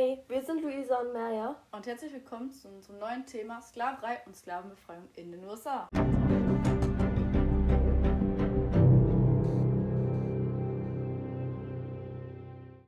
Hey, 0.00 0.22
wir 0.28 0.40
sind 0.42 0.62
Luisa 0.62 1.00
und 1.00 1.12
Maya. 1.12 1.56
Und 1.72 1.84
herzlich 1.88 2.12
willkommen 2.12 2.52
zu 2.52 2.68
unserem 2.68 3.00
neuen 3.00 3.26
Thema 3.26 3.60
Sklaverei 3.60 4.20
und 4.26 4.36
Sklavenbefreiung 4.36 5.08
in 5.16 5.32
den 5.32 5.42
USA. 5.42 5.88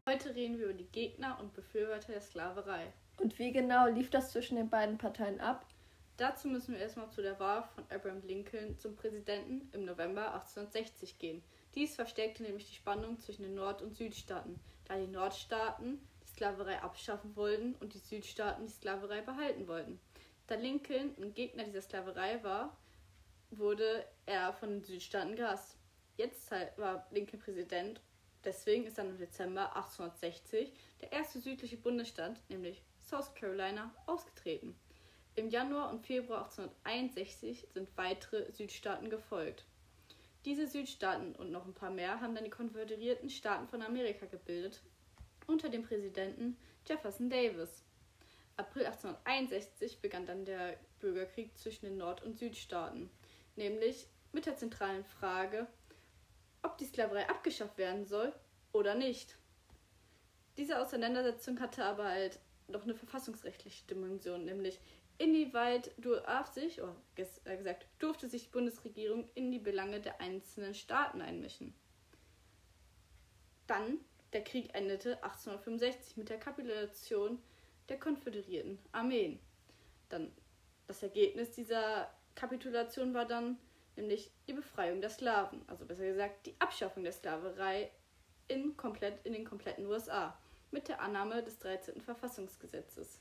Heute 0.09 0.37
reden 0.37 0.61
wir 0.61 0.67
über 0.67 0.75
die 0.75 0.87
Gegner 0.93 1.37
und 1.41 1.53
Befürworter 1.53 2.13
der 2.13 2.21
Sklaverei. 2.21 2.93
Und 3.19 3.37
wie 3.41 3.51
genau 3.51 3.89
lief 3.89 4.11
das 4.11 4.31
zwischen 4.31 4.55
den 4.55 4.71
beiden 4.71 4.97
Parteien 4.97 5.41
ab? 5.41 5.67
Dazu 6.17 6.47
müssen 6.47 6.75
wir 6.75 6.81
erstmal 6.81 7.11
zu 7.11 7.23
der 7.23 7.41
Wahl 7.41 7.65
von 7.75 7.83
Abraham 7.91 8.23
Lincoln 8.23 8.79
zum 8.79 8.95
Präsidenten 8.95 9.69
im 9.73 9.85
November 9.85 10.33
1860 10.35 11.19
gehen. 11.19 11.43
Dies 11.75 11.97
verstärkte 11.97 12.45
nämlich 12.45 12.69
die 12.69 12.77
Spannung 12.77 13.19
zwischen 13.19 13.43
den 13.43 13.57
Nord- 13.57 13.83
und 13.83 13.97
Südstaaten, 13.97 14.61
da 14.85 14.97
die 14.97 15.09
Nordstaaten 15.09 16.01
Sklaverei 16.41 16.81
abschaffen 16.81 17.37
wollten 17.37 17.75
und 17.81 17.93
die 17.93 17.99
Südstaaten 17.99 18.65
die 18.67 18.73
Sklaverei 18.73 19.21
behalten 19.21 19.69
wollten. 19.69 20.01
Da 20.47 20.55
Lincoln 20.55 21.15
ein 21.21 21.35
Gegner 21.35 21.65
dieser 21.65 21.83
Sklaverei 21.83 22.43
war, 22.43 22.79
wurde 23.51 24.07
er 24.25 24.55
von 24.55 24.71
den 24.71 24.83
Südstaaten 24.83 25.37
gehasst. 25.37 25.77
Jetzt 26.17 26.51
war 26.79 27.07
Lincoln 27.11 27.43
Präsident, 27.43 28.01
deswegen 28.43 28.87
ist 28.87 28.97
dann 28.97 29.11
im 29.11 29.19
Dezember 29.19 29.77
1860 29.77 30.73
der 31.03 31.13
erste 31.13 31.41
südliche 31.41 31.77
Bundesstaat, 31.77 32.41
nämlich 32.49 32.83
South 33.03 33.35
Carolina, 33.35 33.95
ausgetreten. 34.07 34.75
Im 35.35 35.51
Januar 35.51 35.91
und 35.91 36.07
Februar 36.07 36.45
1861 36.45 37.69
sind 37.75 37.91
weitere 37.97 38.51
Südstaaten 38.51 39.11
gefolgt. 39.11 39.67
Diese 40.47 40.67
Südstaaten 40.67 41.35
und 41.35 41.53
noch 41.53 41.67
ein 41.67 41.75
paar 41.75 41.91
mehr 41.91 42.23
haben 42.23 42.35
dann 42.35 42.45
die 42.45 42.51
Konföderierten 42.51 43.29
Staaten 43.29 43.69
von 43.69 43.83
Amerika 43.83 44.25
gebildet, 44.25 44.81
unter 45.51 45.69
dem 45.69 45.83
Präsidenten 45.83 46.57
Jefferson 46.87 47.29
Davis. 47.29 47.83
April 48.57 48.87
1861 48.87 50.01
begann 50.01 50.27
dann 50.27 50.45
der 50.45 50.77
Bürgerkrieg 51.01 51.57
zwischen 51.59 51.87
den 51.87 51.97
Nord- 51.97 52.23
und 52.23 52.39
Südstaaten, 52.39 53.11
nämlich 53.57 54.07
mit 54.33 54.47
der 54.47 54.57
zentralen 54.57 55.05
Frage, 55.05 55.67
ob 56.63 56.79
die 56.79 56.85
Sklaverei 56.85 57.29
abgeschafft 57.29 57.79
werden 57.79 58.07
soll 58.07 58.33
oder 58.73 58.95
nicht. 58.95 59.37
Diese 60.57 60.81
Auseinandersetzung 60.81 61.59
hatte 61.61 61.85
aber 61.85 62.05
halt 62.05 62.39
noch 62.69 62.83
eine 62.83 62.95
verfassungsrechtliche 62.95 63.87
Dimension, 63.87 64.45
nämlich 64.45 64.79
inwieweit 65.19 65.91
darf 65.99 66.53
sich, 66.53 66.81
oder 66.81 66.95
äh, 67.17 67.57
gesagt, 67.57 67.87
durfte 67.99 68.29
sich 68.29 68.45
die 68.45 68.51
Bundesregierung 68.51 69.29
in 69.35 69.51
die 69.51 69.59
Belange 69.59 70.01
der 70.01 70.21
einzelnen 70.21 70.75
Staaten 70.75 71.21
einmischen. 71.21 71.75
Dann, 73.67 74.01
der 74.33 74.45
Krieg 74.45 74.75
endete 74.75 75.23
1865 75.23 76.17
mit 76.17 76.29
der 76.29 76.39
Kapitulation 76.39 77.43
der 77.89 77.99
konföderierten 77.99 78.79
Armeen. 78.93 79.41
Dann 80.09 80.33
das 80.87 81.03
Ergebnis 81.03 81.53
dieser 81.53 82.11
Kapitulation 82.35 83.15
war 83.15 83.27
dann 83.27 83.59
nämlich 83.97 84.31
die 84.47 84.53
Befreiung 84.53 85.01
der 85.01 85.11
Sklaven, 85.11 85.63
also 85.67 85.85
besser 85.85 86.07
gesagt 86.07 86.47
die 86.47 86.55
Abschaffung 86.59 87.03
der 87.03 87.13
Sklaverei 87.13 87.91
in, 88.49 88.77
komplett, 88.77 89.25
in 89.25 89.33
den 89.33 89.45
kompletten 89.45 89.87
USA 89.87 90.37
mit 90.71 90.89
der 90.89 91.01
Annahme 91.01 91.43
des 91.43 91.59
13. 91.59 92.01
Verfassungsgesetzes. 92.01 93.21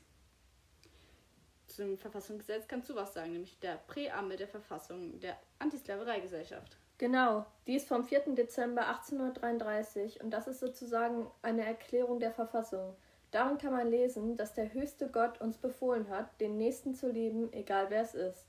Zum 1.66 1.98
Verfassungsgesetz 1.98 2.66
kannst 2.66 2.88
du 2.88 2.94
was 2.94 3.14
sagen, 3.14 3.32
nämlich 3.32 3.58
der 3.60 3.76
Präambel 3.76 4.36
der 4.36 4.48
Verfassung 4.48 5.20
der 5.20 5.38
Antisklavereigesellschaft. 5.58 6.76
Genau, 7.00 7.46
die 7.66 7.76
ist 7.76 7.88
vom 7.88 8.04
4. 8.04 8.34
Dezember 8.34 8.86
1833 8.88 10.22
und 10.22 10.32
das 10.32 10.46
ist 10.46 10.60
sozusagen 10.60 11.30
eine 11.40 11.64
Erklärung 11.64 12.20
der 12.20 12.30
Verfassung. 12.30 12.94
Darin 13.30 13.56
kann 13.56 13.72
man 13.72 13.88
lesen, 13.88 14.36
dass 14.36 14.52
der 14.52 14.74
höchste 14.74 15.08
Gott 15.08 15.40
uns 15.40 15.56
befohlen 15.56 16.10
hat, 16.10 16.38
den 16.42 16.58
Nächsten 16.58 16.94
zu 16.94 17.10
lieben, 17.10 17.50
egal 17.54 17.86
wer 17.88 18.02
es 18.02 18.12
ist. 18.12 18.44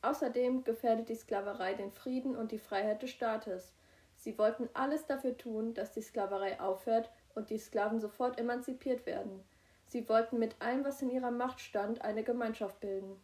Außerdem 0.00 0.64
gefährdet 0.64 1.10
die 1.10 1.16
Sklaverei 1.16 1.74
den 1.74 1.92
Frieden 1.92 2.34
und 2.34 2.50
die 2.50 2.58
Freiheit 2.58 3.02
des 3.02 3.10
Staates. 3.10 3.74
Sie 4.16 4.38
wollten 4.38 4.70
alles 4.72 5.04
dafür 5.04 5.36
tun, 5.36 5.74
dass 5.74 5.92
die 5.92 6.00
Sklaverei 6.00 6.58
aufhört 6.58 7.10
und 7.34 7.50
die 7.50 7.58
Sklaven 7.58 8.00
sofort 8.00 8.40
emanzipiert 8.40 9.04
werden. 9.04 9.44
Sie 9.84 10.08
wollten 10.08 10.38
mit 10.38 10.56
allem, 10.62 10.82
was 10.82 11.02
in 11.02 11.10
ihrer 11.10 11.30
Macht 11.30 11.60
stand, 11.60 12.00
eine 12.00 12.22
Gemeinschaft 12.22 12.80
bilden. 12.80 13.20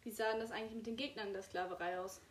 Wie 0.00 0.10
sah 0.10 0.38
das 0.38 0.52
eigentlich 0.52 0.76
mit 0.76 0.86
den 0.86 0.96
Gegnern 0.96 1.34
der 1.34 1.42
Sklaverei 1.42 2.00
aus? 2.00 2.22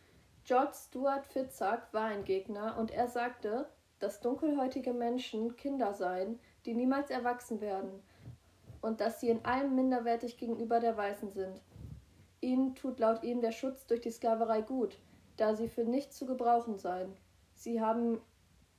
George 0.44 0.74
Stuart 0.74 1.24
Fitzhugh 1.26 1.82
war 1.92 2.06
ein 2.06 2.24
Gegner 2.24 2.76
und 2.76 2.90
er 2.90 3.06
sagte, 3.06 3.68
dass 4.00 4.20
dunkelhäutige 4.20 4.92
Menschen 4.92 5.56
Kinder 5.56 5.94
seien, 5.94 6.40
die 6.66 6.74
niemals 6.74 7.10
erwachsen 7.10 7.60
werden 7.60 8.02
und 8.80 9.00
dass 9.00 9.20
sie 9.20 9.28
in 9.28 9.44
allem 9.44 9.76
minderwertig 9.76 10.36
gegenüber 10.36 10.80
der 10.80 10.96
Weißen 10.96 11.30
sind. 11.30 11.62
Ihnen 12.40 12.74
tut 12.74 12.98
laut 12.98 13.22
ihm 13.22 13.40
der 13.40 13.52
Schutz 13.52 13.86
durch 13.86 14.00
die 14.00 14.10
Sklaverei 14.10 14.62
gut, 14.62 14.98
da 15.36 15.54
sie 15.54 15.68
für 15.68 15.84
nichts 15.84 16.16
zu 16.16 16.26
gebrauchen 16.26 16.76
seien. 16.76 17.16
Sie 17.54 17.80
haben 17.80 18.20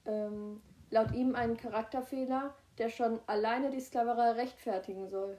ähm, 0.05 0.61
laut 0.89 1.13
ihm 1.13 1.33
einen 1.33 1.55
Charakterfehler, 1.55 2.53
der 2.77 2.89
schon 2.89 3.21
alleine 3.25 3.69
die 3.69 3.79
Sklaverei 3.79 4.31
rechtfertigen 4.31 5.07
soll. 5.07 5.37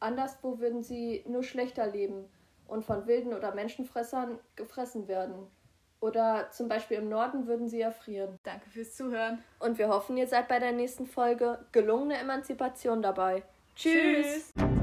Anderswo 0.00 0.58
würden 0.58 0.82
sie 0.82 1.24
nur 1.26 1.42
schlechter 1.42 1.86
leben 1.86 2.28
und 2.66 2.84
von 2.84 3.06
Wilden 3.06 3.32
oder 3.32 3.54
Menschenfressern 3.54 4.38
gefressen 4.54 5.08
werden. 5.08 5.46
Oder 6.02 6.50
zum 6.50 6.66
Beispiel 6.68 6.96
im 6.96 7.08
Norden 7.08 7.46
würden 7.46 7.68
sie 7.68 7.80
erfrieren. 7.80 8.36
Danke 8.42 8.68
fürs 8.70 8.96
Zuhören. 8.96 9.38
Und 9.60 9.78
wir 9.78 9.88
hoffen, 9.88 10.16
ihr 10.16 10.26
seid 10.26 10.48
bei 10.48 10.58
der 10.58 10.72
nächsten 10.72 11.06
Folge 11.06 11.64
gelungene 11.70 12.18
Emanzipation 12.18 13.02
dabei. 13.02 13.44
Tschüss. 13.76 14.52
Tschüss. 14.52 14.81